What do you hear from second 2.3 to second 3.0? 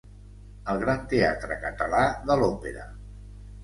l'òpera.